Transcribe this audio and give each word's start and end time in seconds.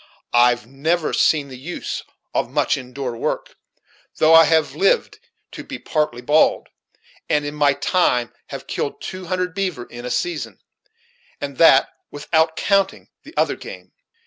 I've 0.33 0.65
never 0.65 1.13
seen 1.13 1.49
the 1.49 1.59
use 1.59 2.01
of 2.33 2.49
much 2.49 2.75
in 2.75 2.91
door 2.91 3.15
work, 3.15 3.55
though 4.17 4.33
I 4.33 4.45
have 4.45 4.73
lived 4.75 5.19
to 5.51 5.63
be 5.63 5.77
partly 5.77 6.23
bald, 6.23 6.69
and 7.29 7.45
in 7.45 7.53
my 7.53 7.73
time 7.73 8.33
have 8.47 8.65
killed 8.65 8.99
two 8.99 9.25
hundred 9.25 9.53
beaver 9.53 9.83
in 9.85 10.03
a 10.03 10.09
season, 10.09 10.59
and 11.39 11.57
that 11.57 11.89
without 12.09 12.55
counting 12.55 13.09
the 13.21 13.37
other 13.37 13.55
game. 13.55 13.91